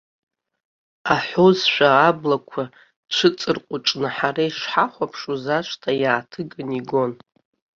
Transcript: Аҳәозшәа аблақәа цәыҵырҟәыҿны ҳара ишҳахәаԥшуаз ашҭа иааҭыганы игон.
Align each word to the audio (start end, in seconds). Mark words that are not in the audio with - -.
Аҳәозшәа 1.13 1.87
аблақәа 2.09 2.63
цәыҵырҟәыҿны 3.13 4.07
ҳара 4.15 4.43
ишҳахәаԥшуаз 4.47 5.45
ашҭа 5.57 5.91
иааҭыганы 6.01 6.73
игон. 6.79 7.11